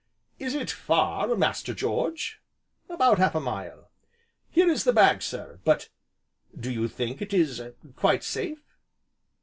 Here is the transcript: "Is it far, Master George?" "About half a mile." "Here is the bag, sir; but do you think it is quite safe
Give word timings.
"Is 0.39 0.55
it 0.55 0.71
far, 0.71 1.27
Master 1.35 1.75
George?" 1.75 2.41
"About 2.89 3.19
half 3.19 3.35
a 3.35 3.39
mile." 3.39 3.91
"Here 4.49 4.67
is 4.67 4.83
the 4.83 4.93
bag, 4.93 5.21
sir; 5.21 5.59
but 5.63 5.89
do 6.59 6.71
you 6.71 6.87
think 6.87 7.21
it 7.21 7.35
is 7.35 7.61
quite 7.95 8.23
safe 8.23 8.63